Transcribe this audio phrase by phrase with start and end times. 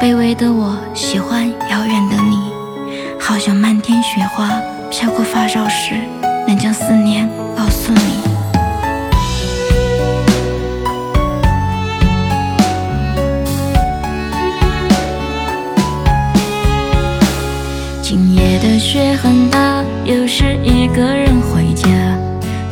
[0.00, 2.38] 卑微的我喜欢遥远的你，
[3.18, 4.48] 好像漫天雪花
[4.88, 5.94] 飘过发梢时，
[6.46, 7.98] 能将思念告诉你。
[18.00, 21.88] 今夜的雪很大，又是一个人回家，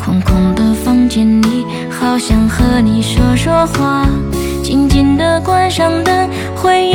[0.04, 4.06] 空空的房间里，好想和你说说话。
[4.62, 6.85] 静静地关上灯，回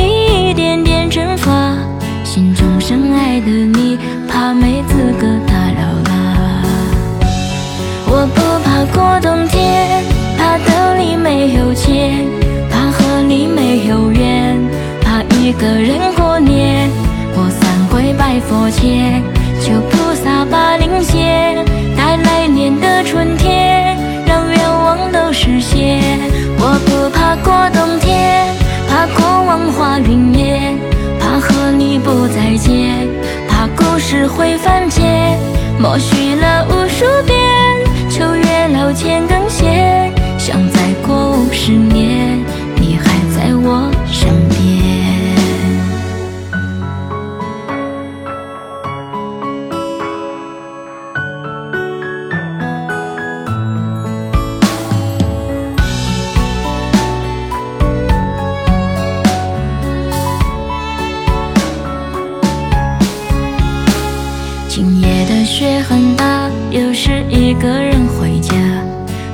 [9.12, 10.02] 过冬天，
[10.38, 12.24] 怕兜里没有钱，
[12.70, 14.58] 怕和你没有缘，
[15.02, 16.88] 怕一个人过年。
[17.34, 19.22] 我三跪拜佛前，
[19.60, 21.62] 求菩萨把灵线
[21.94, 26.00] 带来年的春天，让愿望都实现。
[26.56, 28.46] 我不怕过冬天，
[28.88, 30.74] 怕过往化云烟，
[31.20, 33.06] 怕和你不再见，
[33.46, 35.38] 怕故事会翻篇。
[35.78, 36.66] 默许了
[67.52, 68.54] 一个人回家。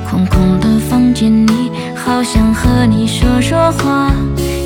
[0.05, 4.11] 空空的房间里，好想和你说说话。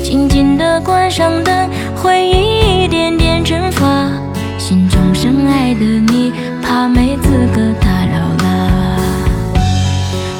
[0.02, 4.10] 静静的关上灯，回忆一点点蒸发。
[4.58, 6.32] 心中深爱的你，
[6.64, 8.98] 怕没资格打扰啦。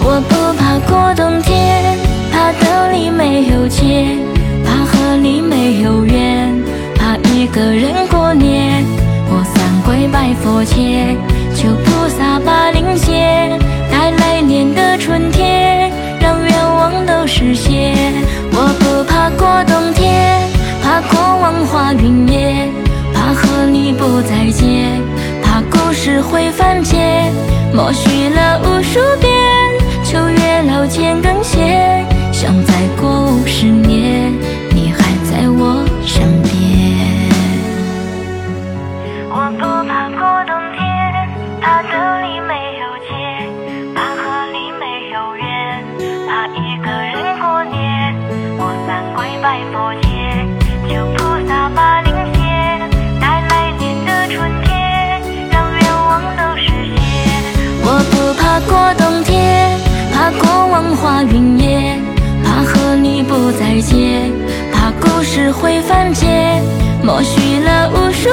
[0.01, 1.97] 我不怕过冬天，
[2.33, 4.19] 怕兜里没有钱，
[4.65, 6.53] 怕和你没有缘，
[6.97, 8.85] 怕一个人过年。
[9.31, 11.17] 我三跪拜佛前，
[12.17, 13.59] 撒把灵线
[13.91, 17.95] 带来年的春天，让愿望都实现。
[18.53, 20.41] 我不怕过冬天，
[20.83, 22.71] 怕过往化云烟，
[23.13, 25.03] 怕和你不再见，
[25.43, 27.33] 怕故事会翻篇。
[27.75, 29.33] 默许了无数遍，
[49.45, 50.49] 拜佛前，
[50.89, 52.81] 求菩萨把灵线
[53.21, 56.97] 带来年的春天，让愿望都实现。
[57.83, 59.79] 我不怕过冬天，
[60.15, 62.01] 怕过往化云烟，
[62.43, 64.33] 怕和你不再见，
[64.73, 66.63] 怕故事会翻篇。
[67.03, 68.31] 默许了无数